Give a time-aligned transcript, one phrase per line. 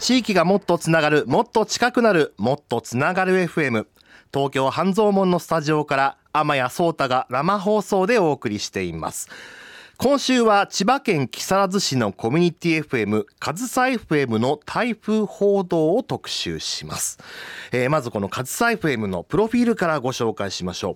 [0.00, 3.86] 地域がもっとつながるもっと近くなるもっとつながる FM
[4.32, 9.28] 東京半蔵門のスタジオから天谷壮太が生放送でお送りしています。
[9.98, 17.18] 今週は千葉県木更津市のコミュニティ FM カズサ FM の台風報道を特集します、
[17.70, 20.94] えー、まずこのカズサ FM のプロフィールからご紹介しましょう。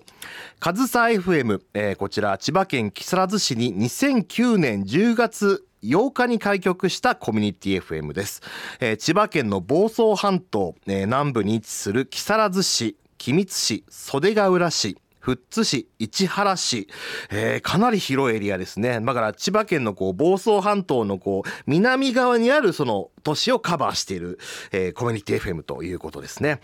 [0.59, 8.41] カズサ FM、えー、こちら千葉県木更津市に2009年10月8日に開局したコミュニティ FM です、
[8.79, 16.87] えー、千葉県の房総半島、えー、南部に位置する木更津市君津市袖ヶ浦市富津市市原市、
[17.31, 18.99] えー、かなり広いエリアですね。
[19.01, 24.37] だから千葉県のこう房総半島のこう南側にあるその都市をカバーしている、
[24.71, 26.59] えー、コミュニティ FM ということですね、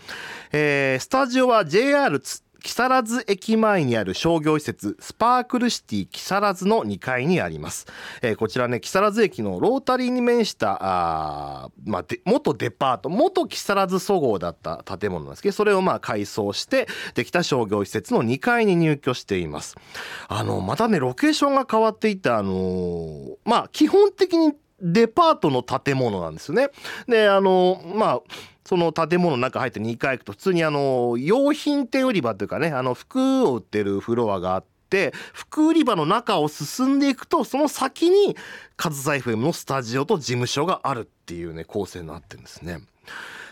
[0.52, 2.20] えー、スタジオは JR
[2.62, 7.86] 木更津駅前にある商業施設スパークルシティ木更津の2階にあります、
[8.22, 19.76] えー、こちらね木更津駅のロータリーに面したあ、まあ、元デパート元木更津そごうだった建物なんですけどそれをまあ改装してできた商業施設の2階に入居しています
[20.28, 26.68] あのまたねロケーションが変わっていてあのー、まあ基本的にデパートの建物なんですよね。
[27.06, 28.20] であのまあ
[28.64, 38.36] その建物の中入って2階行くと普通にあの用品店売り場というかねあの服を売ってるフロアがあって服売り場の中を進んでいくとその先に
[38.76, 42.80] カズザ FM のスタジオと事務所があるっていうね構成になってるんですね。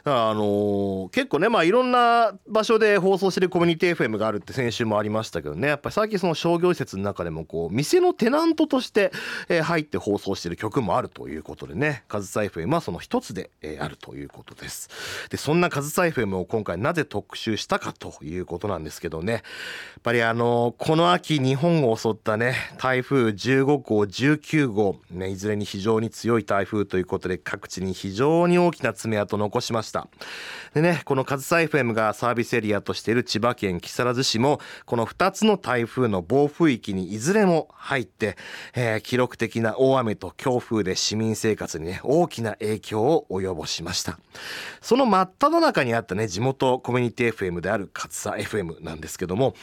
[0.04, 5.68] あの、結構ねまあいろんな場所で放送してるコミュニティ FM があるって先週もありましたけどね。
[5.68, 9.12] やっぱり最近その商業施設の中でもこう店のテナントとして、
[9.48, 12.04] えー、入って放送してる曲もあるということでね。
[12.08, 14.88] カズサ FM はその一つで、えー、あるということです。
[15.30, 19.32] でそんなカズサ FM を今回なぜ特集したかということなんですけどね。
[19.32, 19.42] やっ
[20.02, 29.89] ぱりあの、この秋日本を襲ったね台風15号19号ねいずれに非常に強い台風ということで各地に非常に大きな爪痕残しました。
[30.74, 38.36] でねこの上総 FM がサービスエリアとしている千葉県木更津市もこの2つの台風の暴風域にいずれも入って、
[38.74, 44.18] えー、記録的な大雨と強風で市民生活にね大きな影響を及ぼしました。
[44.80, 49.54] その真っ只中にあったね地元コミュニティ FM である勝佐 FM なんですけども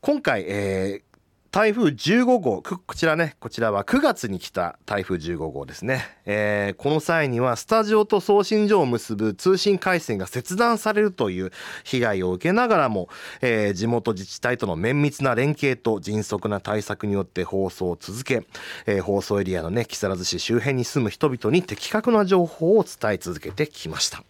[0.00, 1.11] 今回、えー
[1.52, 11.50] 台風15号こちらねこちらは9月に来た台風15号ですね、えー、この際にはスタジオと送信所を結ぶ通信回線が切断されるという
[11.84, 13.10] 被害を受けながらも、
[13.42, 18.46] えー、地元自治体との綿密な連携と迅速な対策によって放送を続け、
[18.86, 24.24] えー、放送エリアのね木更津市周辺に住む人々に的確な情報を伝え続けてきました。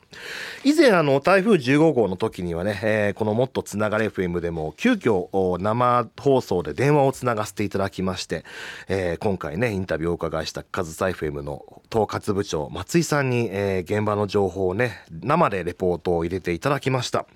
[0.64, 8.44] 以前あの台風15号の時にはね、えー、このもっとつながれ FM でも急遽生放送で電話をつながせていただきまして、
[8.88, 17.26] えー、今回ねインタビューをお伺いしたカズサイ FM の統括部長松井さんに、えー、現場の情報をね生でレポートを入れていただきました。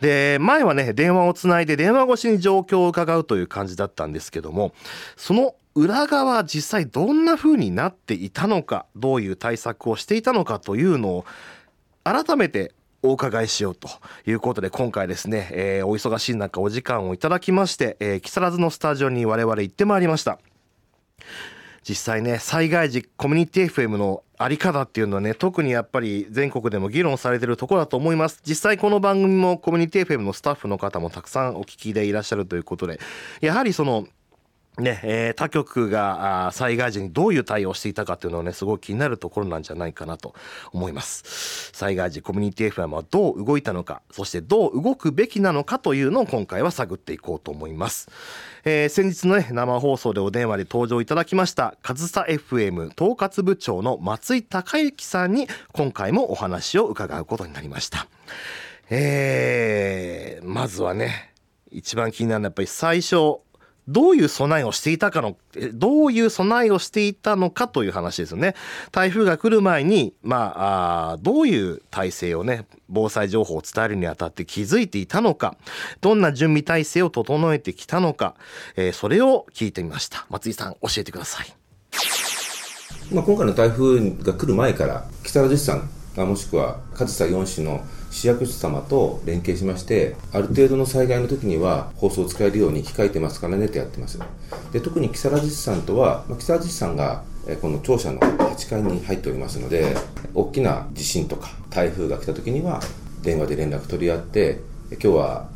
[0.00, 4.74] で前はね電話をつないで電話越しに状況を伺うという感じだったんですけども
[5.16, 11.24] その裏側実際どんな風になっていたのかどういう対策をしていたのかというのを
[12.06, 12.72] 改めて
[13.02, 13.88] お伺いしようと
[14.26, 20.38] いうことで今回ですね、えー、お忙しい中お時間をいただきまして、えー、木更津のスタジオに我々行ってまいりました。
[21.82, 28.40] 実際ね災害時コミュニティ FM のあり方っていうのはね特にやっぱり全国でも議論されてるところだと思います。
[28.46, 33.00] 実際この番組もコミュニティ FM のスタッフの方もたくさんお聞きでいらっしゃるということで
[33.40, 34.06] やはりその
[34.78, 40.34] ねえー、他局が災害時にどういう対応していたかというのはねすごい気になるところなんじゃないかなと
[40.72, 41.70] 思います。
[41.72, 48.08] 災害時コミュニティ FM はどう動いたのかそしてどう動くべきなのかというのを今回は探っていこうと思います、
[48.64, 58.06] えー、先日のね生放送でお電話で登場いただきました上総 FM 統括部長の松井孝之さんに今回もお話を伺うことになりました。
[58.88, 61.32] えー、まずはね
[61.70, 63.40] 一番気になるのはやっぱり最初
[63.88, 65.36] どういう備えをしていたかの
[65.72, 68.54] どういう備えをしていたのかという話ですよね。
[68.92, 75.56] 台風が来る前にまああどういう体制をね防災情報を伝えるにあたって気づいていたのか
[76.00, 78.34] どんな準備体制を整えてきたのか、
[78.76, 80.26] えー、それを聞いてみました。
[80.30, 81.54] 松井さん教えてください、
[83.12, 85.88] まあ、今回の台風が来る前から木更津市さん
[86.24, 87.84] もしくは上総4市の
[88.16, 94.18] 市役所様と連携しまして、ある程度の災害の時には放送を使えるように控えてますからねとやってます。
[94.72, 97.24] で特に木更津市さんとは、まあ、木更津市さんが
[97.60, 99.94] この庁舎の8階に入っておりますので、
[100.32, 102.80] 大きな地震とか台風が来た時には
[103.22, 104.60] 電話で連絡取り合って、
[104.92, 105.48] 今日は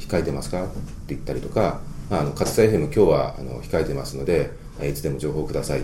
[0.00, 0.74] 控えてますかって
[1.14, 1.80] 言ったりとか、
[2.10, 4.50] あの勝田 FM 今日はあの控えてますので、
[4.82, 5.82] いつでも情報ください。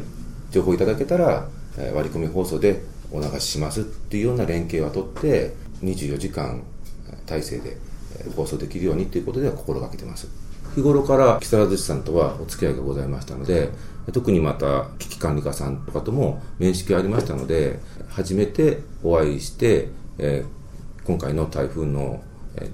[0.50, 1.46] 情報いただけたら、
[1.94, 6.62] 割り込み放送でお流ししますっていうような連携はとって24時間
[7.26, 7.76] 体制で
[8.36, 10.28] 放送できるようにということでは心がけてます
[10.74, 13.70] 日頃から木更津市さんとはお付き合いがございましたので
[14.12, 17.78] 特にまた危機管理課さんとかとも面識がありましたので
[18.08, 19.88] 初めてお会いして、
[20.18, 22.22] えー、今回の台風の、
[22.56, 22.70] えー、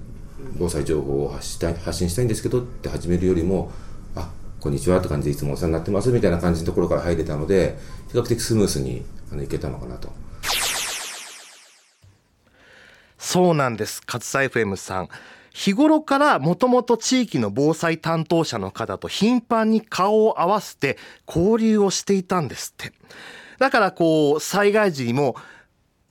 [0.58, 3.70] 防災情報を発したい発信したいんですけどって始めるよりも
[4.14, 4.30] あ
[4.60, 7.78] こんにちはって感じでいつもお世話になってますみたいな感じのところから入れたので
[8.12, 10.25] 比較的スムースにあのいけたのかなと。
[13.26, 14.02] そうなんです。
[14.06, 15.08] 勝西 FM さん。
[15.52, 20.96] 日頃からもともと地域の防災担当者の方と頻繁に顔を合わせて
[21.26, 22.92] 交流をしていたんですって。
[23.58, 25.34] だからこう災害時にも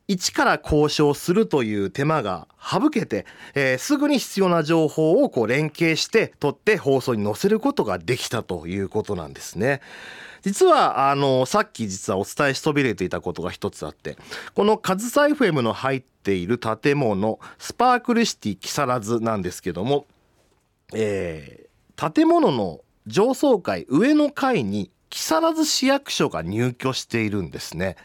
[0.08, 3.26] 一から交渉するという手間が省けて、
[3.56, 9.82] えー、すぐに必要な情報をこう連携して取って放送に載せることができたということなんですね。
[10.42, 14.16] 実はあのさっき実はお伝えしそびれていたことが一つあって
[14.54, 20.06] このカズサ FM の入っている建物スパークルシティ木更津なんですけども、
[20.94, 27.96] えー、建物の上層階上の階に木更津市役所が入居しているんですね。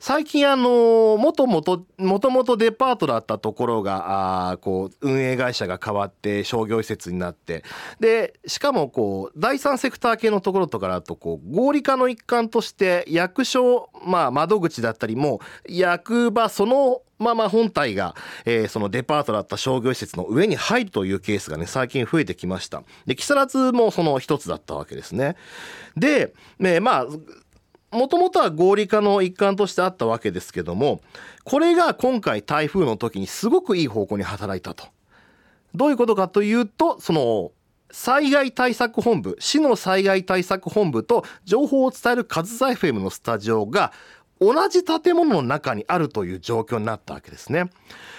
[0.00, 7.64] 最近あのもともともともとデパートだったところがあこう運営会社が変わって商業施設になって
[7.98, 18.14] でしかもこう第三セクター系のところとかだとこう合理化の一環として役所、まあ、窓口だったりも役場そのまま本体が、
[18.44, 22.82] えー、そのデパートだった商業施設の上に入るというケースがね、最近増えてきました。
[23.06, 25.36] で、木更津もその一つだったわけですね。
[25.96, 27.06] で、ね、まあ、
[27.90, 31.00] もともとは合理化の一環としてあったわけですけども
[31.44, 34.86] これが今回台風の時にすごくいい方向に働いたと。
[35.74, 37.52] どういうことかというとその
[37.90, 43.92] 災害対策本部市の災害対策本部と情報を伝えるカズサ FM のスタジオが
[44.40, 47.70] 同じ建物の中にあるという状況になったわけですね。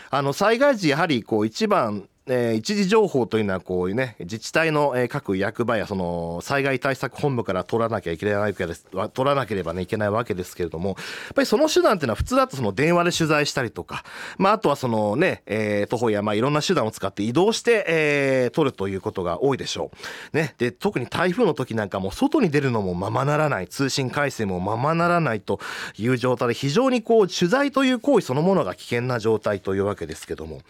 [0.09, 10.97] あの災害時やはりこう一番えー、一時情報というのはこういうね自治体の、え、各役場やその災害対策本部から取らなきゃいけないわけです取らなければ、ね、いけないわけですけれどもやっ
[11.33, 14.03] ぱりその手段っていうのは普通だとその電話で取材したりとか、
[14.37, 19.91] まあ、あとはそのね、えー、徒歩やまあいろんな手段を使って移動して、えー、取るということが多いでしょ
[20.33, 20.37] う。
[20.37, 25.59] ね、で特に台風の時なんかも外に出るのもままならない通信回線もままならないと
[25.97, 30.61] いう状態で非常にこう取材という行為そのものが危険な状態というわけですけども。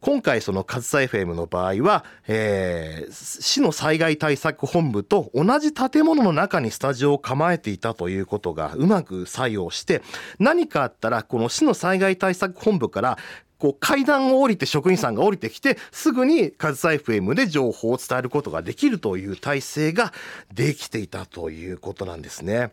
[0.00, 10.02] 今回その上総 FM の場合は、えー、市の災害対策本部と同じ建物の中にスタジオを構えていたということがうまく作用して
[10.38, 13.18] 何かあったらこの市の災害対策本部から
[13.58, 20.12] こう階段を降りて職員さんが降りてきてすぐに上総 FM で情報を伝えることができるという体制が
[20.54, 22.70] できていたということなんですね。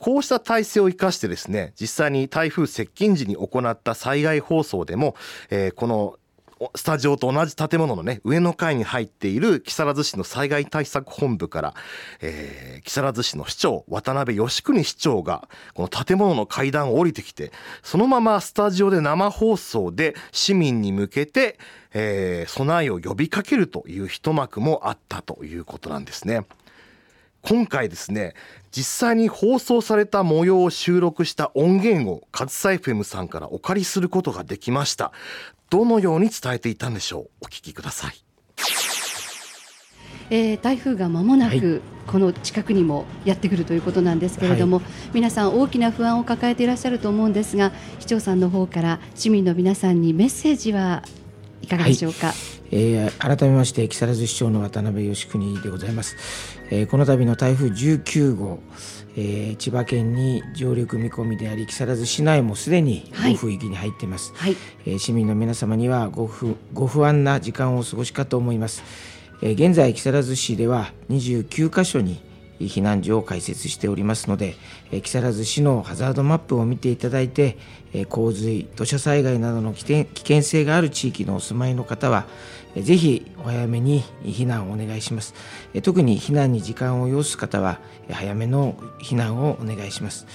[0.00, 5.14] こうした体制を生かしてですね実際に台風接近時に行った災害放送でも、
[5.50, 6.16] えー、この
[6.74, 11.74] スタジオと同じ建物のね上の階に入っている木更津市の災害対策本部から、
[12.20, 17.52] えー、木更津市の市長渡辺義邦市長がこの建物の階段を降りてきて
[17.82, 21.58] そのままスタジオで生放送で市民に向けて、
[21.94, 26.44] えー、備えを呼びかけるという一幕もあったということなんですね。
[27.42, 28.34] 今回ですね
[28.70, 35.12] 実際に放送された模様を収録した音源を上総 FM さんからお借りすることができました。
[35.70, 37.30] どのように伝えていたんでしょう？
[37.42, 38.14] お聞きください。
[40.32, 51.02] えー、台風が間もなくこの近くにもやってくるということなんですけれども、はい、皆さん大きな不安を抱えていらっしゃると思うんですが市長さんの方から市民の皆さんにメッセージは
[51.62, 52.36] いかがでしょうか、はい、
[52.72, 56.16] えー、改めまして木更津市長の渡辺義邦でございます、
[56.70, 58.60] えー、この度の台風19号、
[59.16, 68.82] えー、千葉県に上陸見込みであり木更津市内もすでに暴風域に入っています、はい、えー、市民の皆様にはご不ご不安な時間をお過ごしかと思います、
[69.42, 72.30] えー、現在木更津市では29カ所に
[72.66, 74.56] 避難所を開設しておりますので、
[74.90, 77.56] 木更津市のハザードマップを見ていただいて、
[78.08, 82.26] 洪水、土砂災害などの危険性がある地域のお住まいの方は、
[82.76, 85.34] ぜひお早めに避難をお願いします。
[85.82, 87.80] 特に避難に時間を要す方は、
[88.10, 90.26] 早めの避難をお願いします。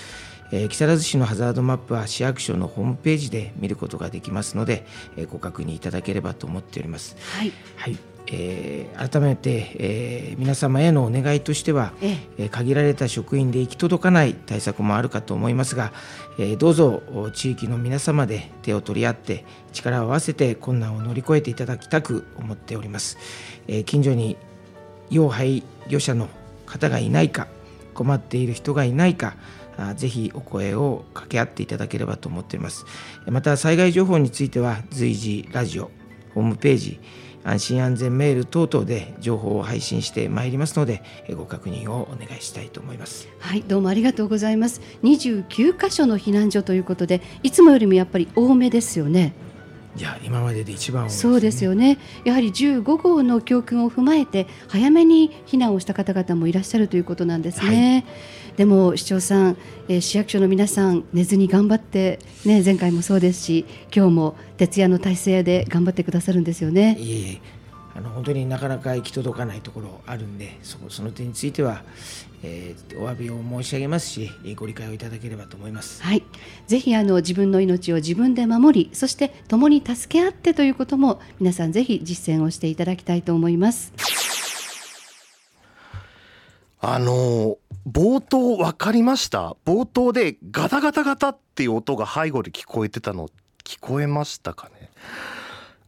[0.52, 4.86] 木更津市のハザードマップは市役所のホームページで見ることができますので、
[5.30, 7.16] ご確認いただければと思っております。
[7.38, 7.98] はい、はい。
[8.28, 12.50] えー、改めて、えー、皆様へのお願いとしては、ええ。
[12.50, 15.92] 限られた職員で行き届かない対策もあるかと思いますが、
[16.40, 23.18] えー、どうぞ地域の皆様で手を取り合って力を合わせて困難を乗り越えていただきたく思っております、
[23.68, 24.38] えー、近所に
[25.10, 26.30] 要配慮者の
[26.66, 27.48] 方がいないか
[27.94, 29.36] 困っている人がいないか
[29.96, 32.86] ぜひお声を掛け合っていただければと思っています。
[33.28, 35.92] また災害情報については随時ラジオ
[36.34, 37.00] ホームページ
[37.46, 41.04] 安心安全メール等々で情報を配信してまいりますので
[41.36, 43.30] ご確認をお願いしたいと思います。
[43.40, 44.82] はいどうもありがとうございます。
[45.04, 49.34] 29箇所の避難所ということでいつもよりもやっぱり多めですよね。
[49.98, 51.98] いや今までで一番、ね、そうですよね。
[52.26, 58.06] やはり15号の教訓を踏まえて早めに避難をした方々もいらっしゃるということなんですね、
[58.45, 59.58] はい、でも市長さん、
[59.88, 66.96] えー、市役所の皆さん寝ずに頑張って、ね、前回もそうですし今日も徹夜の体制で頑張ってくださるんですよね。
[67.00, 67.66] いえいえ
[67.98, 71.82] あの本当になかなか行き届かないところあるんでそその点については、
[72.44, 76.22] えー、お詫びを申し上げますしご理解をいただければと思います、はい、
[76.68, 83.94] ぜひあの自分の命を自分で守りそして共に助け合ってということも皆さんぜひ実践をしていただきたいと思います。
[86.82, 87.58] あの
[87.90, 89.56] 冒頭分かりました？
[89.66, 93.30] 冒頭でガタガタガタっていう音が背後で聞こえてたの
[93.64, 94.92] 聞こえましたかね？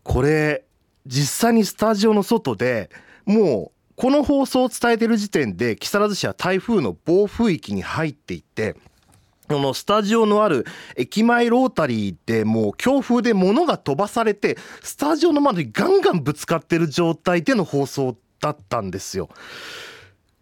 [0.03, 0.63] これ
[1.05, 2.89] 実際にスタジオの外で
[3.25, 8.75] もうこの放送を伝えてる時点で木更津市は台風の暴風域に入っていて
[9.49, 10.65] このスタジオのある
[10.95, 19.29] 駅前ロータリーでもう強風で物が飛ばされてスタジオの窓にガンガンぶつかってる状態での放送だったんですよ。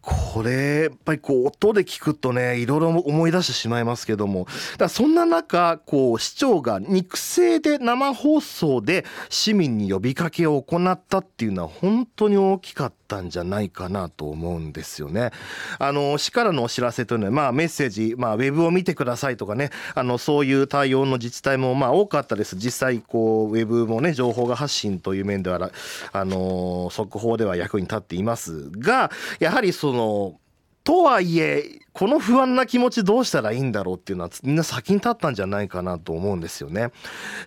[0.06, 4.48] これやっぱりこう音で聞くとねいろいろ思い出してしまいますけども。
[4.78, 13.05] だそんな中こう市長が肉声で生放送で市民に呼びかけを行ったっていうのは本当に大きかった。
[13.08, 15.32] たんじゃないかなと思うんですよね。
[15.80, 25.72] あの市からのお知らせというのは、まあ、メッセージ、まあ、ウェブを見てくださいとかねあのそういう対応の自治体もまあ多かったです実際こうウェブもね情報が発信という面では
[26.12, 30.40] あの速報では役に立っていますがやはりその
[30.86, 36.92] とはいえこの不安な気持ちどうしたらいいんだろうっていうのはみんな先に立ったんじゃないかなと思うんですよね。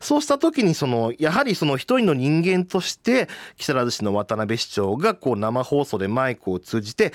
[0.01, 7.13] そうした時にそのやはりその一人の人間として木更津市の渡辺市長がこう生放送でマイクを通じて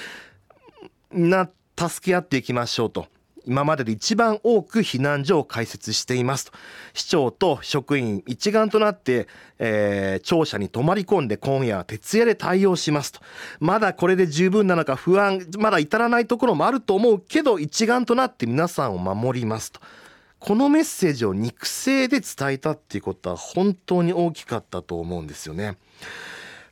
[1.12, 3.08] みんな助け合っていきましょうと。
[3.46, 6.52] 今までで一番多く避難所を開設していますと。
[6.94, 9.28] 市長と職員一丸となって、
[9.60, 13.20] えー、庁舎に泊まり込んで今夜は徹夜で対応しますと。
[13.60, 19.80] まだこれで十分なのか不安まだ至らないところもあると思うけど一丸となって皆さんを守りますと。
[20.40, 25.78] このメッセージを肉声で伝えたっていうことは本当に大きかったと思うんですよね。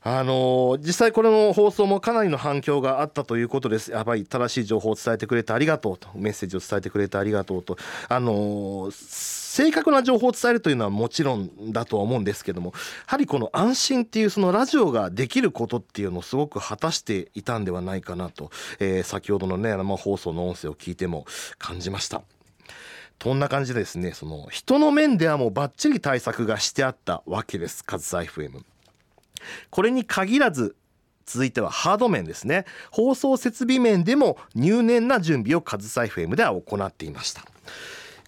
[0.04, 3.92] あの実際これの放送もかなりの反響があったということです。
[3.92, 6.10] やっぱり正しい情報を伝えてくれてありがとうと。
[6.16, 7.78] メッセージを伝えてくれてありがとうと。
[8.10, 12.74] あの正確な情報を伝えるというのはもちろんだとは思うんですけどもや
[13.08, 21.26] はりこの安心っていうそのラジオができることっていうのをすごく果たしていたんではないかなと、えー、先ほどのね生放送の音声を聞いても
[21.58, 22.22] 感じました。
[23.22, 27.84] そんな感じでですねその人の面ではもうバッチリ対策がしてあったわけです。
[27.84, 28.71] 上総 FM。
[29.70, 30.76] これに限らず
[31.26, 37.44] 続いてはハード面ですね放送設備面でも入念な準備を上総 FM では行っていました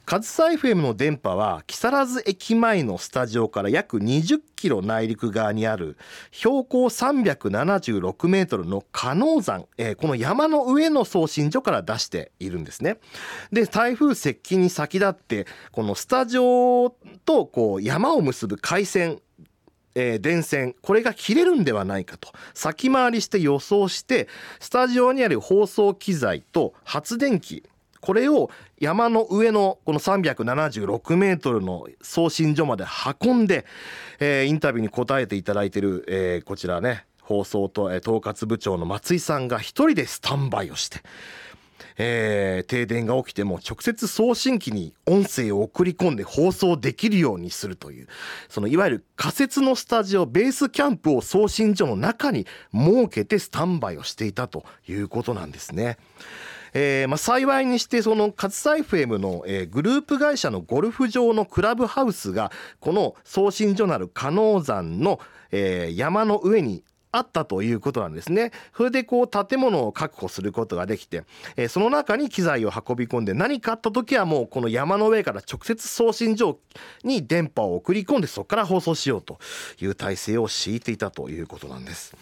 [0.06, 5.98] 上総 FM の電波は木更津駅前のスタジオから約20キロ内陸側にある
[6.32, 12.98] 標高376メートルの加納山、えー、この山の上の送信所から出しているんですね。
[13.54, 16.94] で台風接近に先立ってこのスタジオ
[17.24, 19.22] とこう山を結ぶ回線
[19.96, 22.30] えー、電線これが切れるんではないかと。
[22.54, 24.28] 先回りして予想して
[24.60, 27.64] スタジオにある放送機材と発電機
[28.04, 32.84] これを山の上のこの376メートルの送信所まで
[33.22, 33.66] 運んで、
[34.20, 41.00] えー、インタビューに答えていただいている、えー、こちらね放送と、えー、統括部長の松井さんが一人でスタンバイをして
[41.98, 48.08] えー、停電が起きても直接送信機に音声を送り込んで放送できるようにするという
[48.50, 55.98] そのいわゆる仮設のスタジオベースキャンプを送信所の中に設けてスタンバイをしていたということなんですね。
[56.76, 65.20] えーまあ、幸いにしてその勝西 FM の、えー、グループ会社のゴルフ場のクラブハウスがこの送信所なる加納山の、
[65.52, 68.52] えー、山の上にあったということなんですね。
[68.76, 71.24] それでこう建物を確保することができて、
[71.56, 76.60] え、その中に機材を運び込んで何かあった時はもうこの山の上から直接送信所
[77.04, 79.38] に電波を送り込んでそこから放送しようと
[79.80, 82.18] いう体制を敷いていたということなんです。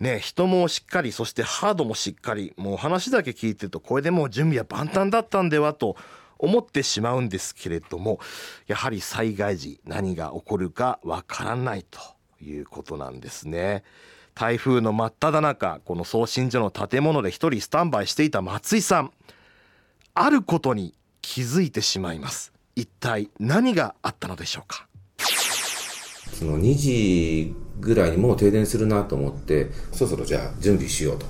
[0.00, 5.96] ね、人もしっかりそしてハードもしっかりもう話だけ聞いてるとこれでもう準備は万端だったんではと
[6.38, 8.18] 思ってしまうんですけれども
[8.66, 12.00] やはり災害時何が起こるかわからないと
[12.42, 13.84] いうことなんですね。
[14.34, 19.12] 台風の真っ只中この送信所の建物で一人スタンバイしていた松井さん。
[20.14, 22.52] あることに気づいてしまいます。
[22.76, 24.86] 一体何があったのでしょうか？
[26.32, 31.26] その2時ぐらいにもう停電するなと思ってそろそろじゃあ準備しようと。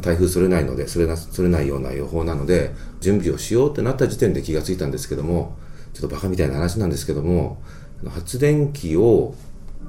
[0.00, 5.56] 台風それないのでそれなそれないような予報なので準備をしようってなった時点で気がついたんですけども
[5.94, 7.62] ちょっとバカみたいな話なんですけども
[8.10, 9.34] 発電機を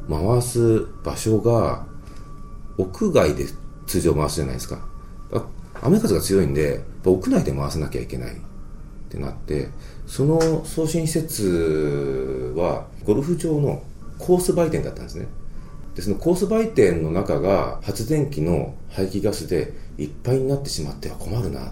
[0.07, 1.85] 回す場所が
[2.79, 3.45] 屋外で
[3.85, 4.87] 通常回すじゃないですか。
[5.81, 8.33] 雨風が強いんで屋内で回さなきゃいけない。
[8.33, 9.69] ってなって
[10.05, 13.81] その送信施設はゴルフ場の
[14.19, 15.27] コース売店だったんですね。
[15.95, 21.71] でそのコース売店の中が発電機の排気ガスでいっぱいになってしまっては困るなっ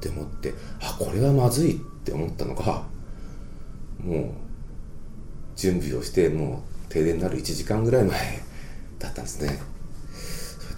[0.00, 2.84] て思ってあこれはまずいって思ったのが
[4.02, 4.30] もう
[5.56, 8.18] 準備をしてもう停電になる1時間ぐらい前
[9.00, 9.58] だったんですね。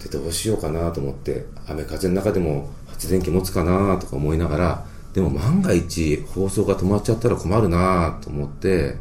[0.01, 8.95] でどうしようかなと思って雨風の中でも発電機持つかなとか思いながらでも万が一放送が止まっちゃったら困るなと思って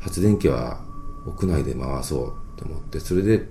[0.00, 0.80] 発電機は
[1.26, 3.46] 屋内で回そうと思ってそれで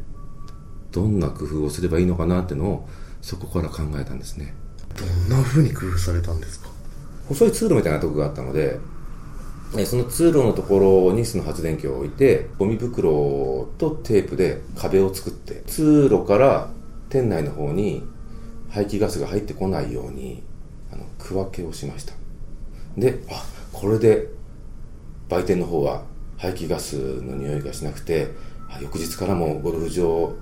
[0.92, 2.90] どんな工夫をすればいいのかなっていうのを
[3.22, 4.54] そこから考えたんですね。
[4.98, 6.70] どんな風に工夫されたんですか？
[7.30, 8.78] 細い通路みたいなとこがあったので
[9.86, 16.70] その通路のところにその発電機を置いてゴミ袋とテープで壁を作って通路から
[17.10, 18.04] 店内の方に
[18.70, 20.44] 排気ガスが入ってこないように
[20.92, 22.14] あの区分けをしました。
[22.98, 24.28] であこれで
[25.30, 26.04] 売店の方は
[26.38, 28.28] 排気ガスの匂いがしなくて
[28.82, 30.36] 翌日からもゴルフ場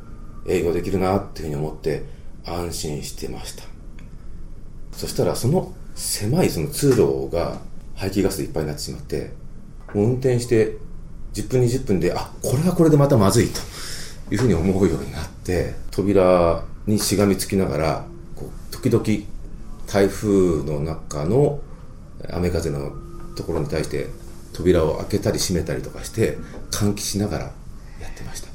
[0.47, 2.03] 営業できるなっていうふうに思って
[2.45, 3.63] 安心してました。
[4.91, 7.61] そしたらその狭いその通路が
[7.99, 9.31] 排気ガスでいっぱいになってしまって
[9.93, 10.77] もう運転して
[11.33, 13.59] 10分20分であこれはこれでまたまずいと
[14.33, 19.03] いうふうに思うようになって扉にしがみつきながらこう時々
[19.85, 21.59] 台風の中の
[22.31, 22.91] 雨風の
[23.35, 24.07] ところに対して
[24.53, 26.37] 扉を開けたり閉めたりとかして
[26.71, 28.49] 換気しながらやってました。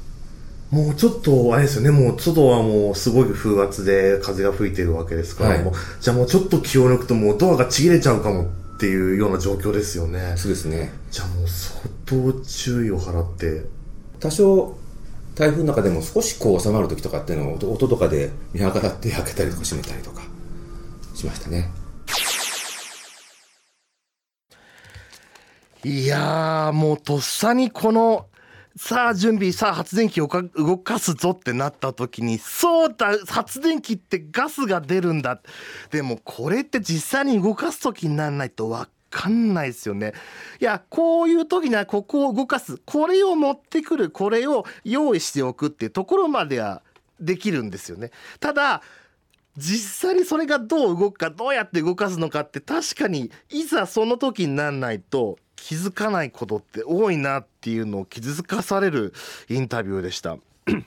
[0.71, 1.91] もうちょっとあれですよね。
[1.91, 10.33] もう外はもうすごい風圧で風が吹いてるわけですから、はい、もうじゃあもうちょっと気を抜くともうドアがちぎれちゃうかもっていうような状況ですよね。
[10.35, 10.91] そうですね。
[11.09, 13.65] じゃあもう相当注意を払って。
[14.19, 14.77] 多少
[15.35, 20.23] 台風の中でも少しこう収まる時とかっていうのを音とかで見計らって開けたりとか閉めたりとか
[21.13, 21.69] しましたね。
[25.83, 28.25] いやもうとっさにこの
[28.77, 35.41] さあ準備さあ発電機を動かすぞってなった時にそうだ発電機ってガスが出るんだ。
[35.91, 40.13] でもこれって実際に動かす時にならないと分かんないですよね。
[40.59, 46.81] いやこういう時にはここを動かすこれを持ってくるこれを用意しておくっていうところまでは
[47.21, 48.11] できるんですよね。
[48.41, 48.81] ただ
[49.57, 59.15] 実際にそれがどう動くかどうやって動かすのかって確かにいざその時にならないと気づかないことって多いなっていうのを気づかされる
[59.49, 60.37] インタビューでした。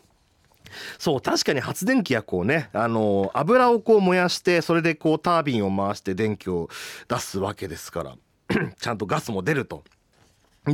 [1.01, 6.69] そう確かに発電機やこうねあの油をこう燃やしてそれでこうタービンを回して電気を
[7.09, 8.17] 出すわけですから
[8.79, 9.83] ちゃんとガスも出ると。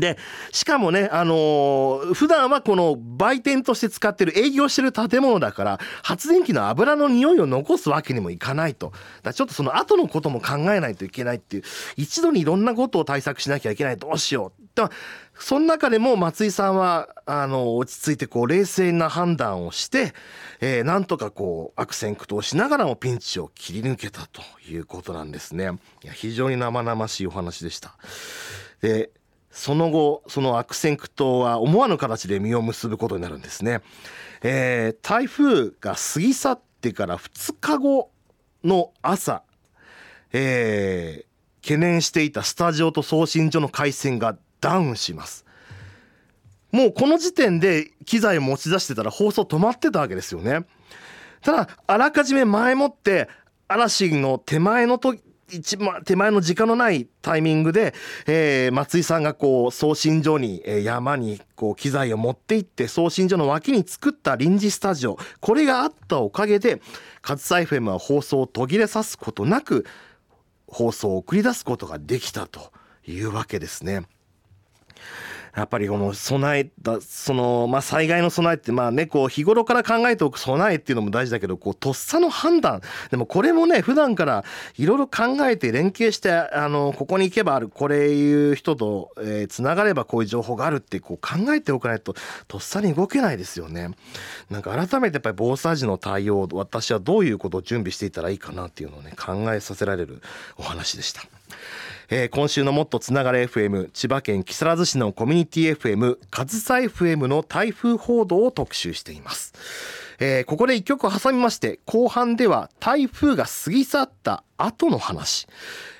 [0.00, 0.18] で
[0.52, 8.92] しかもね、あのー、普段はこの売店として使ってる営業してる建物だから発電機の油の匂いを残すわけにもいかないと。
[9.22, 11.62] だちょっとその後のことも考えないといけないっていう
[11.96, 14.82] 一度にいろんなことを対策しなきゃいけないどうしようで
[15.38, 20.12] その中でも松井さんはあの落ち着いてこう冷静な判断をして、
[20.60, 25.70] えー、なんとかこう悪戦苦闘しながらもピンチを切り抜けたということなんですね。
[26.02, 27.96] いや非常に生々しいお話でした。
[28.80, 29.10] で
[29.54, 33.82] その後その悪戦苦闘は思わぬ形で実を結ぶことになるんですね、
[34.42, 38.10] えー、台風が過ぎ去ってから2日後
[38.64, 39.44] の朝、
[40.32, 45.44] えー、懸念していたスタジオと送信所の回線がダウンします。
[46.72, 50.66] もうこの時点で機材を持ち出してたら放送止まってたわけですよね。
[51.42, 53.28] ただあらかじめ前もって
[53.68, 57.94] 嵐の手前の時一番手前の時間のないタイミングで、
[58.26, 66.80] えー、松井さんがこう送信所に、えー、山にこう機材を持って行って送信所の脇に作った臨時スタジオこれがあったおかげで
[67.20, 69.86] カズサ FM は放送を途切れさすことなく
[70.66, 72.72] 放送を送り出すことができたと
[73.06, 74.02] いうわけですね。
[75.54, 84.44] やっぱりこの備えたその、まあ、災害の備えってまあねこう日頃から考えておく備えっていうのも大事だけどこうとっさの判断でもこれもね普段から
[84.76, 92.14] いろいろ考えて連携してあのここに行けばあるこれいう人とえー、つながればこういう情報があるってこう考えておかないと
[92.48, 93.90] とっさに動けないですよね。
[94.50, 100.22] なんか改めてやっぱり防災時の対応私はどういうことを準備していたらいいかなっていうのをね考えさせられる
[100.56, 101.22] お話でした。
[102.10, 109.54] えー、今週のもっとつながれ FM 千葉県木更津市のコミュニティ FM 上総 FM の台風報道を特集しています、
[110.20, 115.46] えー、ここで一曲挟みまして後半では台風が過ぎ去った後の話、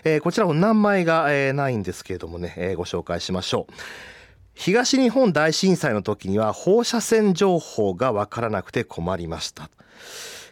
[0.04, 3.72] えー、こちらお名前が、えー、ないんですけれどもね、えー、ご紹介しましょう。
[4.54, 9.68] 東日本大震災の時には放射線情報がわからなくて困りました。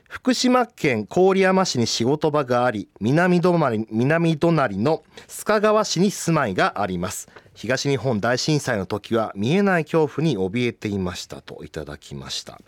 [0.08, 7.28] 福島県郡山市に仕事場があり南隣南隣の須賀川市に住まいがあります。
[7.54, 12.60] 東日本大震災の時は見えない恐怖に怯えていましたといただきました。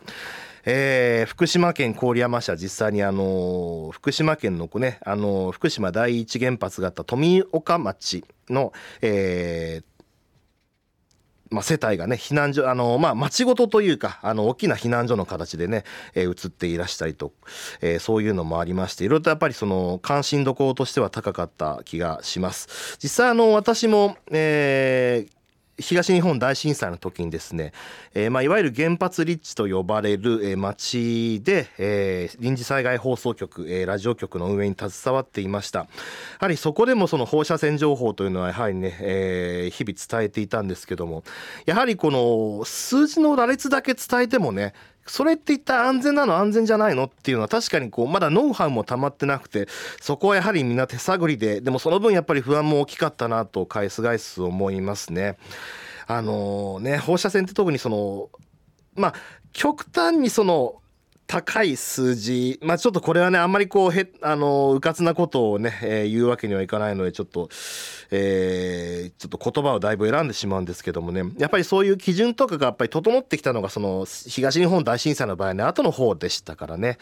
[0.68, 9.96] えー、福島県郡山市は実際にあの福島県のねあの福島第一原発があった富岡町の、えー
[11.50, 15.84] まあ、世帯がね避難所あの、まあ、町ごとというかあの大きな避難所の形でね、
[16.16, 17.32] えー、移っていらしたりと、
[17.80, 22.98] えー、そういうのもありましていろいろとやっぱりその関心どころとしては高かった気がします。
[23.00, 25.36] 実際あの私も、えー、
[25.78, 27.72] 東日本大震災の時にですね、
[28.14, 35.80] えー、まあ、いわゆる原発立地と呼ばれる、えー、町で、えー、臨時災害放送局、えラジオ局の運営に携わっていました。
[35.80, 35.86] や
[36.40, 41.24] はりそこでもその放射線情報というのはやはりね、え日々伝えていたんですけども
[41.66, 44.72] やはりこの数字の羅列だけ伝えてもね
[45.06, 46.36] それって一体安全なの？
[46.36, 47.04] 安全じゃないの？
[47.04, 49.68] っていうのは確かにこうまだノウハウも溜まってなくて
[50.00, 55.38] そこはやはりみんな手探りででもその分やっぱり不安も大きかったなと返す返す思いますね。
[56.06, 58.30] あのね放射線って特にその
[58.94, 59.14] まあ
[59.52, 60.80] 極端にその
[61.26, 67.48] 高い数字、まあ、ちょっとこれはね、あんまりこう、へ、あの、うかつなことをね、えー、言うわけにはいかないので、ちょっと、
[68.10, 76.98] えー、ちょっと言葉をだいぶ選んでしまうんですけどもね、やっぱりそういう基準とかがやっぱり整ってきたのが、その、東日本大震災の場合ね、後の方でしたからね。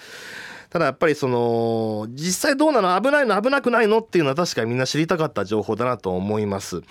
[0.75, 6.83] ただやっぱりその実際どうなの危ないの危なくないのっていうのは確かにみんな知りたかった情報だなと思います。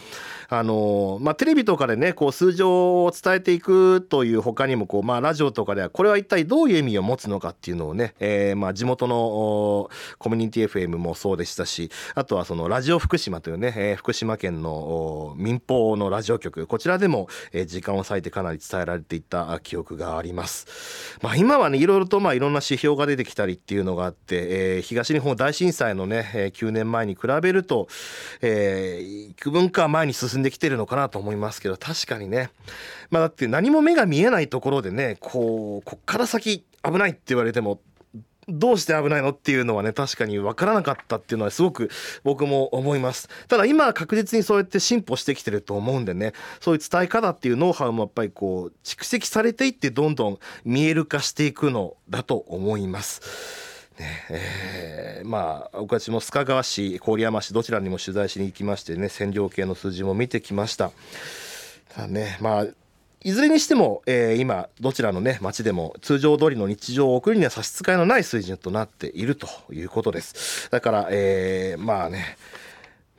[0.56, 9.90] あのまあ、テレビとかでねこう数字を伝えていくという他にもこう、まあ、ラジオとかではこれは一体どういう意味を持つのかっていうのをね、えー、まあ地元の
[10.20, 21.18] コミュニティ FM もそうでしたしあとはそのラジオ福島というね、えー、福島県の民放のラジオ局こちらでも、えー、時間を割いてかなり伝えられていった記憶があります。
[21.24, 27.88] まあ、今はねいろいろとまあいろんな指標が出てきたりっていうのがあって、えー、東日本大震災のね、えー、9年前に比べると、
[28.42, 32.50] えー、幾分か前に進んでできてるのかなと思いますけど確かにね
[33.10, 37.80] まあだって何も目が見えないところでねこうこっから先危ないって言われても
[38.50, 41.90] どうして危ないのっていうのはね確かに分からなかったっていうのはすごく
[42.24, 53.73] 僕も思いますただ今は確実にそうやって進歩してきてると思うんでねそういう伝え方っていうノウハウもやっぱりこう蓄積されていってどんどん見える化していくのだと思います。
[54.00, 60.92] ねえー、まあ私も須賀川市郡山市どちらにも取材しに行きましてね線量計の数字も見てきました。
[61.96, 62.66] だねまあ
[63.26, 72.38] いずれにしても、えー、今どちらのね町でも通常通りの日常を送るには差し支えのない水準となっているということですだから、えー、まあね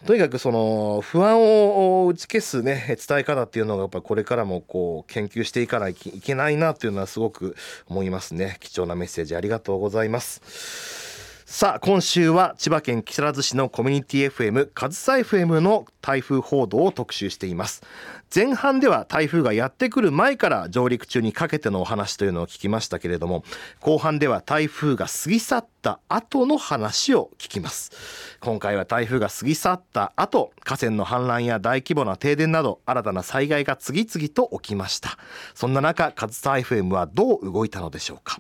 [0.06, 8.58] とにかくその不安を打ち消すね伝え方っていうのがやっぱこれからもこう研究していかないといけないなっていうのはすごく思いますね。
[8.60, 11.44] 貴重なメッセージありがとうございます。
[11.46, 17.82] さあ今週は千葉県木更津市のコミュニティ FM 上総 FM の台風報道を特集しています。
[18.32, 23.44] 前半では台風がやってくる前から上陸中にかけてのお話というのを聞きましたけれども
[23.80, 27.92] 後半では台風が過ぎ去った後の話を聞きます。
[28.40, 35.18] 今回は台風が過ぎ去った後河川の氾濫や大規模な停電など新たな災害が次々と起きました。
[35.54, 38.38] そんな中上総 FM はどう動いたのでしょうか。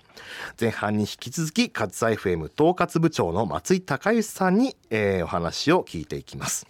[0.60, 6.66] 前半に引き続き上総 FM 統括部長の松井隆之さんに、えー、お話を聞いていきます。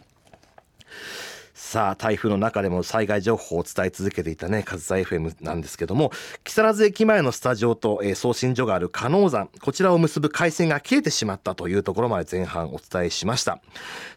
[1.55, 6.11] さあ台風の中でも災害情報を伝え続けていたね上総 FM なんですけども
[6.43, 13.61] 木更津駅前のスタジオと、えー、送信所がある加納山こちらを結ぶ回線が切れてしまったというところまで前半お伝えしました。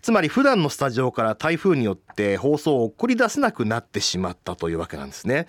[0.02, 5.46] つまり普段のスタジオから台風によって放送を送り出せなくなってしまったというわけなんですね。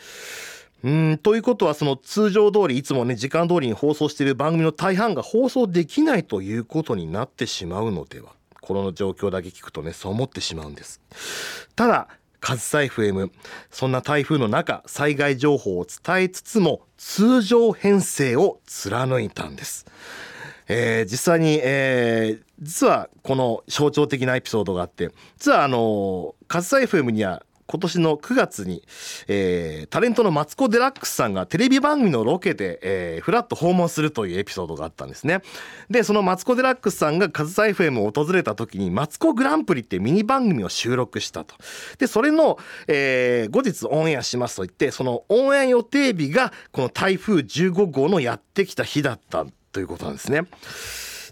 [0.84, 8.37] うんということはその通常通りいつもね時間通りに放送している番組の大半が放送できないということになってしまうのでは
[8.68, 11.00] この状況だけ聞くとねそう思ってしまうんです。
[11.74, 13.30] ただカズサ FM
[13.70, 19.86] そんな台風の中災害情報を伝えつつも通常編成を貫いたんです、
[20.68, 28.82] えー、実際に、えー、実はこの象徴的なエピソードがあって実はあのカズサ FM には今年の9月に、
[29.28, 35.42] えー、タレントのマツコ・デラックスさんがテレビ番組のロケで、えー、フラッと訪問するというエピソードがあったんですね。
[35.90, 41.56] で、そのマツコ・デラックスさんがカズサ FM を訪れた時に、マツコ・グランプリってミニ番組を収録したと。
[41.98, 50.46] で、それの、えー、後日オンエアしますと言って、そのオンエア予定日が、この台風15号のやってきた日だったということなんですね。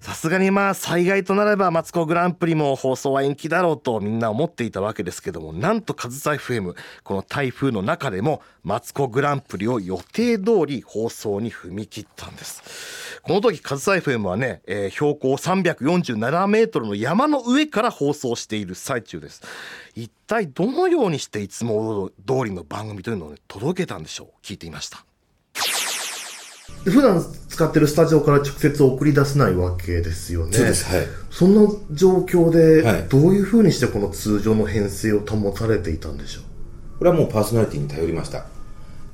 [0.07, 13.21] さすがにまあ災害となればマツコグランプリも放送は延期だろうとみんな思っていたわけですけどもなんと上総 FM この台風の中でもマツコグランプリを予定通り放送に踏み切ったんです。
[13.23, 19.43] この時上総 FM はね、えー、標高347メートルの山の上から放送している最中です。
[19.97, 24.47] 一体どのようにしていつも通りの番組というのを、ね、届けたんでしょう？
[24.47, 25.06] 聞いていました。
[26.91, 30.53] 普段使ってるスタジオから直接送り出せないわけですよね。
[30.53, 30.85] そうです。
[30.87, 31.07] はい。
[31.31, 36.99] そんな状況で、どういうふうにしてこの通常の編成を保たれていたんでしょう？
[36.99, 38.47] これはもうパーソナリティに頼りました。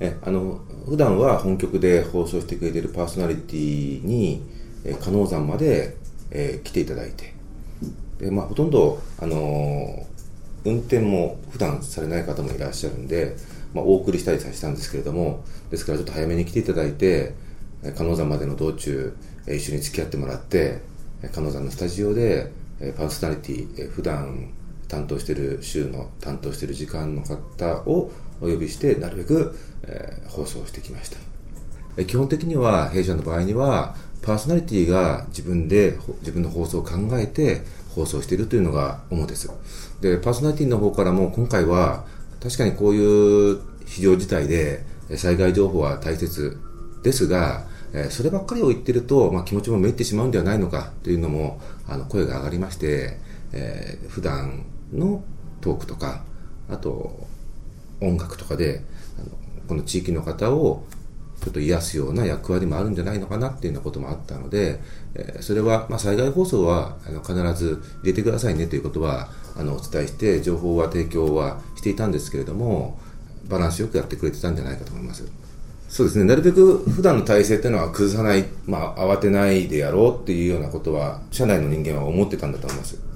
[0.00, 4.42] え、あの、普段は本局で放送してくれているパーソナリティに、
[4.85, 5.96] え、加納山まで、
[6.30, 7.35] えー、来ていただいて、
[8.18, 13.37] で、まあ、ほとんど、あのー、運転も普段されない方もいらっしゃるんで、
[13.74, 17.35] まあ、お送りしたりさせたんですけれども、ですからちょっと早めに来ていただいて、
[17.97, 19.14] 加納山までの道中、
[19.47, 20.81] 一緒に付き合ってもらって、
[21.33, 22.53] 加納山のスタジオで、
[22.97, 24.51] パーソナリティ、普段
[24.88, 32.05] 担当している週の担当している時間の方をお呼びして、なるべく、え、放送してきました。
[32.05, 39.51] 基本的には、弊社の場合には、パーソナリティが自分で自分の放送を考えて放送しているというのが主です。
[40.01, 42.05] で、パーソナリティの方からも今回は
[42.40, 44.85] 確かにこういう非常事態で
[45.16, 46.57] 災害情報は大切
[47.03, 53.18] ですが、えそればっかりを言ってると、まあ、気持ちもめいってしまうんではないのかというのもあの声が上がりまして、
[53.52, 55.22] えー、普段の
[55.61, 56.24] トークとか
[56.70, 57.26] あと
[58.00, 58.83] 音楽とかで
[59.18, 59.37] あの
[59.68, 60.85] この地域の方を
[61.42, 64.81] ちょっと癒すような役割もあるんじゃないのかなっていうようなこともあったので、
[65.14, 72.98] えー、それは、まあ、災害放送はあの必ず入れてくださいねということはあのお伝えして情報は提供はしていたんですけれども
[73.48, 75.41] バランスよくやってくれてたんじゃないかと思います。
[75.92, 83.12] そうですね、なるべく普段の体制っていうのは崩さない、まあ、慌てないでやろうっていうようなことは、社内の人間は思ってたんだと思います。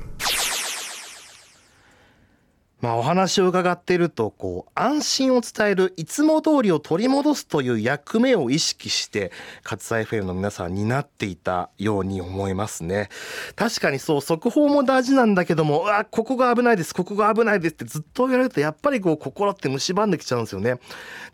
[2.86, 9.32] まあ、お話を伺っているとこう安心を伝えるいつも通りを取り戻すという役目を意識して
[9.64, 13.08] 勝西 FM の皆さんになっていたように思いますね。
[13.56, 20.78] 確かにそう速報も大事なんだけどもうわここが危ないですここが危ないですってずっと言われるとやっぱりこう心って蝕んできちゃうんですよね。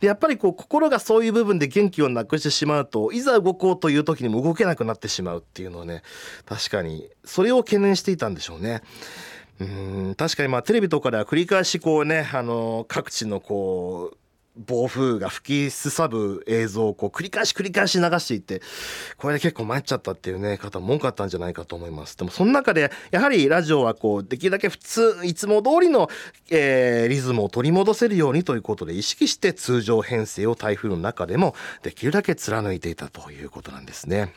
[0.01, 6.03] でやっぱりこう心がそういう部分で元気をなくしてしまうといざ動こうという時にも動けなくなってしまうっていうのはね
[6.47, 8.81] 確かにそれを懸念していたんでしょうね。
[9.63, 14.17] うん確かにまあテレビとかでは繰り返しこうねあの各地のこう
[14.57, 18.61] 暴風が吹きすさぶ映像をこう繰り返し繰り返し流していって
[19.17, 26.11] これで結構参っちゃったっていうね方も多かったんじゃないかと思いますでもその中でやはりラジオはこうできるだけ普通いつも通りの、
[26.51, 34.35] えー、リズムを取り戻せるようにということで意識して通常編成を台風の中でもできるだけ貫いていたということなんですね。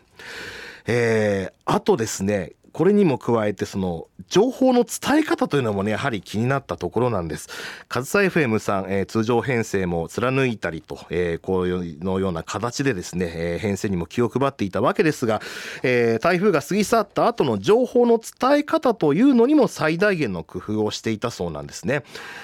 [0.87, 7.47] えー、あとですねこれにも加えてその情報の伝え方というのもねやはり気になったところなんです。
[7.87, 15.41] 上総 FM さん、えー、通常編成も貫いたりと、えー、こういうのような形でですね、えー、編成にも気を配っていたわけですが、
[15.83, 22.03] えー、台風が過ぎ去った後の情報の伝え方というのにも最大限の工夫をしていたそうなんですね。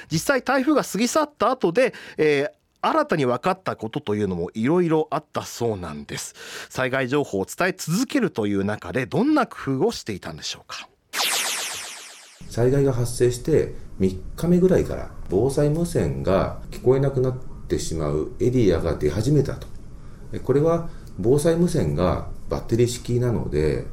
[0.10, 6.36] 実際台風が過ぎ去った後で、えー新たに分かったことというのもいろいろあったそうなんです。
[6.70, 10.88] 災害情報を伝え続けるという中でどんな工夫をしていたんでしょうか？
[12.50, 19.68] 災害が発生して3日目ぐらいから防災無線が聞こえなくなってしまうエリアが出始めたと。
[20.44, 23.86] これは防災無線がバッテリー式なので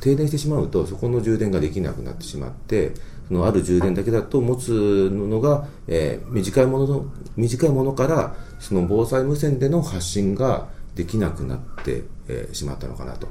[0.00, 2.92] 停電してしまうとそこの充電ができなくなってしまって
[3.28, 7.06] そのある充電だけだと持つのが、えー、短いものの
[7.36, 13.28] 短いものからその防災無線での発信ができなくなって、えー、しまったのかなと。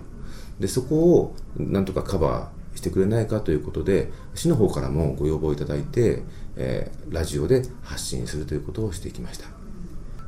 [0.60, 6.24] でそこをなんとかカバーしてくれないかということで市の方からもご要望いただいて、
[6.56, 9.48] えー、ラジオで発信するということをしてきました。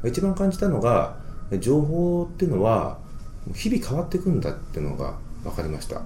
[0.08, 1.18] 一番感じたのが
[1.60, 2.98] 情報っていうのは
[3.54, 6.02] 日々変わっていくんだっていうのが分かりました。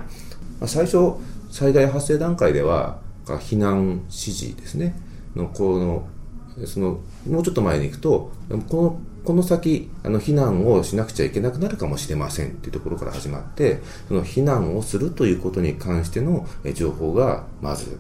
[0.66, 1.14] 最初
[1.52, 3.00] 災害発生段階では
[3.36, 4.96] 避難指示ですね。
[5.36, 6.08] のこの
[6.66, 8.32] そのもうちょっと前に行くと
[8.68, 18.00] このこの先あの避難をしなくちゃいけなくなるかもしれませんっていうところから始まってその避難をするということに関しての情報がまず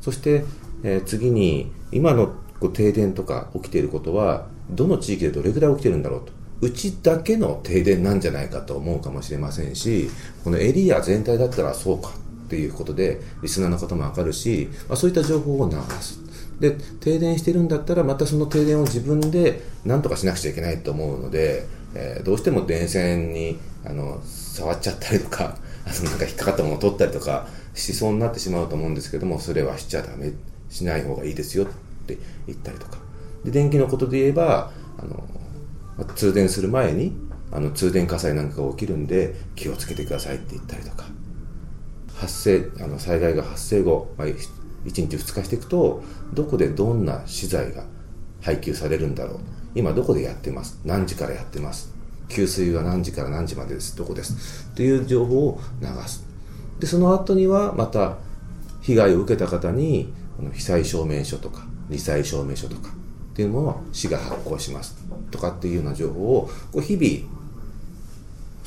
[0.00, 0.44] そして、
[0.84, 6.32] えー、次に今のこう停電とか起きていることはどの地域でどれぐらい起きてるんだろうと。
[6.60, 10.10] うちだけの停電なんじゃないかと思うかもしれませんし
[10.42, 12.10] このエリア全体だったらそうか。
[12.48, 16.20] っていうことでリスナーの方もわかるし、まあ、そういった情報を流す。
[16.58, 25.56] で停電してるんだったらまたその停電を自分で何とかしなくちゃいけないと思うので、えー、どうしても電線にあの触っちゃったりとか
[25.86, 30.32] あのなんか引っかかったものを取ったりとかしそうになってしまうと思うんですけどもそれはしちゃダメ。
[30.70, 31.66] しない方がいいですよっ
[32.06, 32.98] て言ったりとか。
[33.44, 35.24] で電気のことで言えばあの
[36.14, 37.16] 通電する前に
[37.50, 41.06] あの通電火災なんかが起きるんで気をつけてくださいって言ったりとか。
[42.18, 44.36] 発生あの災害が発生後、まあ、1
[44.84, 46.02] 日2日していくと
[46.34, 47.84] どこでどんな資材が
[48.40, 49.38] 配給されるんだろう。
[49.74, 50.80] 今どこでやってます。
[50.84, 51.94] 何時からやってます。
[52.28, 53.96] 給水は何時から何時までです。
[53.96, 54.68] どこです。
[54.74, 56.26] という情報を流す。
[56.80, 58.16] でその後にはまた
[58.80, 60.12] 被害を受けた方に
[60.52, 62.90] 被災証明書とか罹災証明書とか
[63.32, 64.96] っていうものを市が発行します。
[65.30, 67.37] とかっていうような情報をこう日々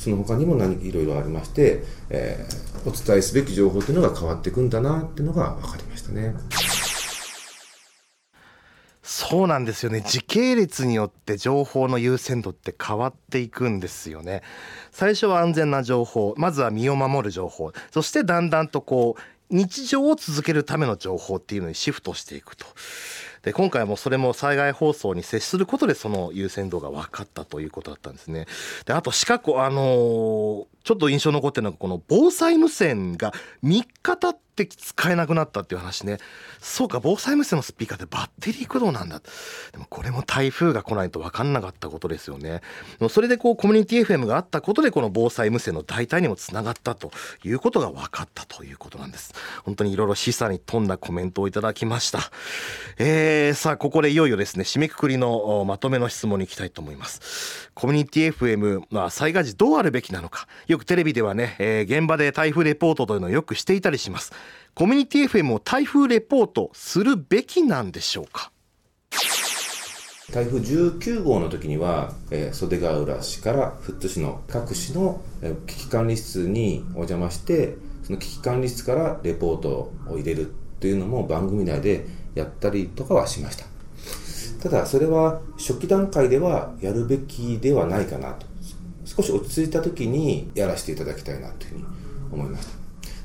[0.02, 6.34] その他にも何いろいろありまして、えー、お伝えすべき情報というのが変わっていくんだなっていうのが分かりましたね。
[9.04, 10.02] そうなんですよね。
[10.02, 14.42] 時系列によって情報の優先度って変わっていくんですよね。
[14.92, 17.72] 最初は安全な情報まずは身を守る情報。
[17.92, 19.22] そしてだんだんとこう
[19.56, 22.66] 日常を続けるための情報っていうのにシフトしていくと。
[23.44, 28.46] で今回もそれも災害放送に接することでその優先度が分かったということだったんですね。
[28.86, 33.32] であと四角あのー、ちょっと印象残ってるのがこの防災無線が
[33.64, 36.18] 3日経って使えなくなったっていう話ね。
[36.60, 39.22] そうか防災無線のスピーカーってバッテリー駆動なんだ。
[39.72, 42.62] でもこれも台風が来ないと分かんなかったことですよね。
[43.10, 47.12] それでこうコミュニティ FM があったことでこの防災無線の代替にもつながったと
[47.44, 49.34] いうことが分かったということなんです。
[49.64, 52.20] 本当にいろいろ示唆に富んだコメントをいただきました。
[52.98, 57.72] えー、さあここでいよいよですね締めくくりのまとめの質問に行きたいと思います。
[57.74, 60.48] コミュニティ FM は災害時どうあるべきなのか。
[60.72, 64.32] よくテレビではね、えー、現場で台風レポートというのをよくしていたりします。
[64.74, 68.54] コミュニティ FM を台風レポートするべきなんでしょうか？
[70.32, 79.70] 台風19号の時には、えー、袖ヶ浦市から富津市の各市の、えー、危機管理室にお邪魔してその危機管理室からレポート
[80.08, 83.66] を入れるというのも番組内でやったりとかはしました。
[84.64, 88.51] ただそれは初期段階ではやるべきではないかなと。
[89.22, 91.86] 少し落ち着いた時にやらせていただきたいなというふうに
[92.32, 92.82] 思いました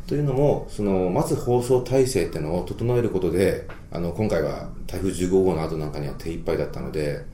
[0.06, 7.24] というのも、その、まず放送体制っていうのを整えることで、あの、今回は台風15号の後なんかには手一杯だったので、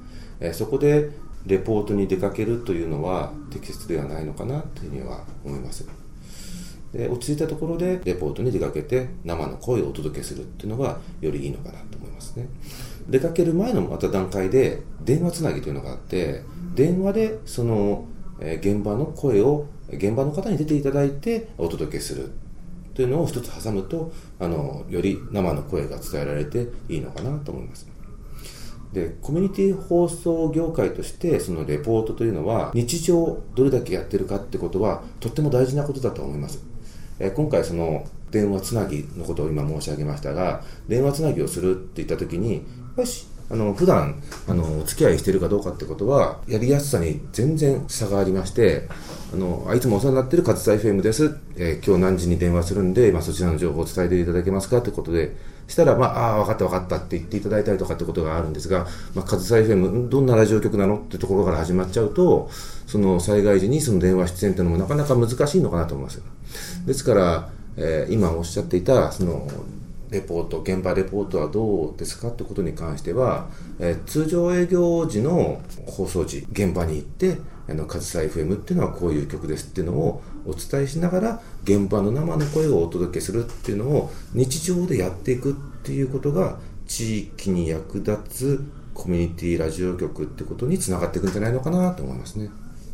[0.41, 1.11] えー、そこで
[1.45, 5.87] レポートに出かけるというのは適切ではないのかなというふうには思います。
[6.95, 12.47] で落ち着いたところでレポートに出かけて生の声をお届けするっていうのがよりいいのかなと思いますね。
[13.09, 16.43] 出かける前のまた段階で電話つなぎというのがあって
[16.75, 18.07] 電話でその、
[18.45, 22.31] え現場の声を現場の方に出ていただいてお届けする。
[22.95, 27.89] というのを一つ挟むとあのより生の声が伝えられていいのかなと思います。
[28.93, 36.63] でコミュニティ放送業界としてそのレポートというのは日常どれだけやってるかってことはとっても大事なことだと思います。
[37.19, 42.65] え今回その電話つなぎのことを今申し上げましたが電話つなぎをするって言った時に
[42.97, 48.89] よしあの普段あのお付き合いしてるかどうかってことはやりやすさに全然差がありまして
[49.35, 55.37] あのいつもお世話になってる上総 FM です、えー今日何時に電話するんで、まあ、そちらの情報を伝えていただけますかってことで
[55.69, 62.51] したら、まあ、あ、分かった分かったって言っていただいたりとかってことがあるんですが、まあ、上総 FM、どんなラジオ局なのってところから始まっちゃうと、
[62.87, 66.23] その災害時にその電話出演っていうのもなかなか難しいのかなと思います。
[66.87, 69.49] ですから、えー今おっしゃっていた、その、
[70.13, 73.49] レポート、現場レポートはどうですかってことに関しては、
[73.81, 92.51] えー通常営業時の放送時、現場に行って、あの、上総 FM っていうのはこういう曲ですっていうのをお伝えしながら、現場の生の声をお届けするっていうのを日常でやっていくっていうことが、地域に役立つコミュニティラジオ局ってことにつながっていくんじゃないのかなと思いますね。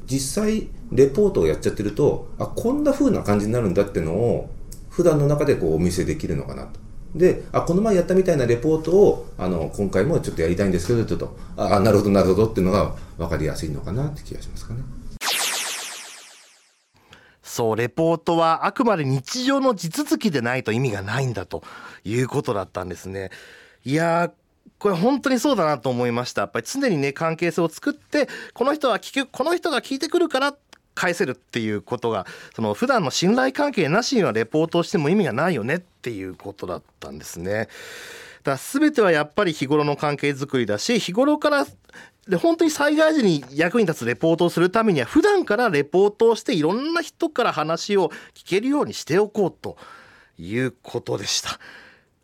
[0.07, 4.51] 実際、レポートをやっちゃってると、あ、こんな風な感じになるんだってのを、
[4.89, 6.88] 普段の中でこうお見せできるのかなと。
[7.15, 14.81] で、あ、この前やったみたいなレポートを、あの、今回もちょっとやりたいんですけど、ちょっと、あ、あなるほど、なるほどっていうのが分かりやすいのかなって気がしますかね。
[17.43, 21.65] そう、レポートはあくまで日常の地続きでないと意味がないんだと
[22.05, 23.31] いうことだったんですね。
[23.85, 24.31] いやー、
[24.79, 26.43] これ本当にそうだなと思いました。
[26.43, 30.55] やっぱり常にね、関係性を作って、この人は聞く、この人が聞いてくるから、
[30.99, 37.69] 返せるっていうことが、その普段の信頼関係なしにはレポートをしても意味がないよねっていうことだったんですね。
[38.43, 41.67] だから全てはやっぱり日頃の関係づくりだし日頃から
[42.29, 49.77] で本当に災害時に役に立つレポートをするためには普段からレポートをしていろんな人から話を聞けるようにしておこうと
[50.39, 51.59] いうことでした。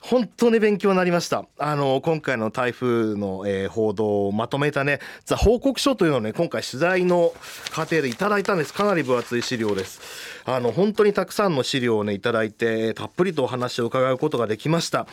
[0.07, 1.47] 本当に勉強になりました。
[1.57, 7.33] あの、今回の台風の、えー報道をまとめたね、ザ報告書というのをね、今回取材の
[7.71, 8.75] 過程でいただいたんです。
[8.75, 10.03] かなり分厚い資料です。
[10.45, 15.07] あの、本当にたくさんの資料をね、いただいて、たっぷりとお話を伺うことができました。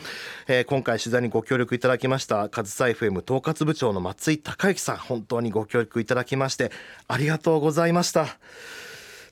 [0.46, 6.70] えー今回取材にご協力いただきました、上総 FM 統括部長の松井孝之さん、本当にご協力いただきまして、
[7.08, 8.26] ありがとうございました。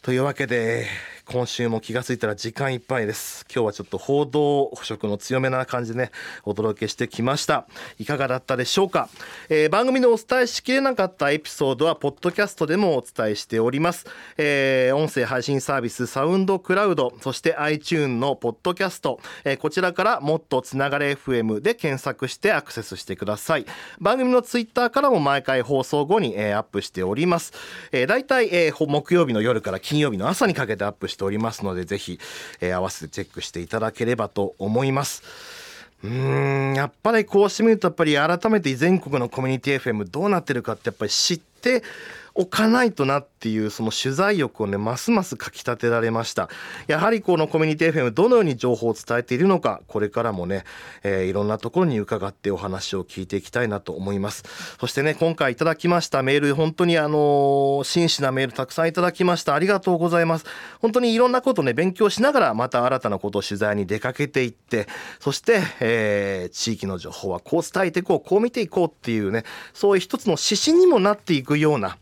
[0.02, 0.86] というわけで
[1.32, 3.46] 今週も気がついたら時間いっぱいです。
[3.54, 6.10] 今日はちょっと報道色の強めな感じでね
[6.42, 7.68] お届けしてきました。
[8.00, 9.08] いかがだったでしょうか、
[9.48, 14.06] えー番組でお伝えしきれなかったエピソードはポッドキャストでもお伝えしております、
[14.38, 23.66] えー音声配信サービスサウンドクラウドそして iTune のポッドキャスト、えーこちらからもっとつながれ FM で検索してアクセスしてください。
[24.00, 27.52] 番組のツイッターからも毎回放送後に、えーアップしております、
[27.92, 32.18] えー、大体、えー木曜日の夜から金曜日の朝にかけてアップしておりますのでぜひ、
[32.60, 35.22] えー合わせてチェックしていただければと思います。
[36.02, 41.82] うーんやっぱりこうしてみるとやっぱり改めて全国のコミュニティ FM どうなってるかってやっぱり知って
[42.34, 46.48] おかないとなっていうその取材欲をねますますかき立てられました。
[46.86, 50.64] やはりこのコミュニティ FM どのように情報を伝えているのかこれからもね、
[51.02, 54.44] えーいろんなところに伺ってお話を聞いていきたいなと思います。
[54.80, 59.54] そしてね今回いただきましたメール本当にあのー真摯なメールたくさんいただきました。
[59.54, 60.44] ありがとうございます。
[60.80, 64.86] 本当にいろんなことね勉強しながらまた新たなことを取材に出かけていって
[65.18, 71.96] そして、えー地域の情報はこう伝えていこうこう見ていこうっていうねそういう一つの指針にもなっていくような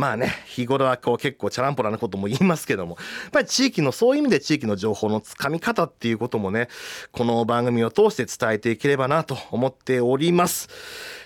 [0.00, 6.68] まあね日頃はこう結構チャランポラなことも言いますけどもやっぱり地域のそういう意味で地域の情報のつかみ方っていうこともね
[7.12, 10.68] この番組を通して伝えていければなと思っております。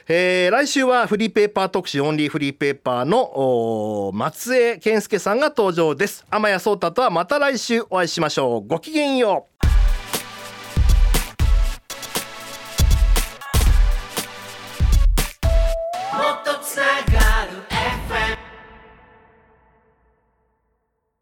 [0.07, 6.27] えー来週はフリーペーパー特集オンリーフリーペーパーの松江健介さんが登場です。
[6.31, 8.66] 天谷聡太とはまた来週お会いしましょう。
[8.66, 9.54] ごきげんよう。